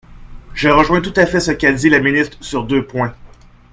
Je 0.55 0.67
rejoins 0.67 0.99
tout 1.01 1.13
à 1.15 1.27
fait 1.27 1.39
ce 1.39 1.51
qu’a 1.51 1.71
dit 1.73 1.91
la 1.91 1.99
ministre 1.99 2.37
sur 2.43 2.63
deux 2.63 2.87
points. 2.87 3.13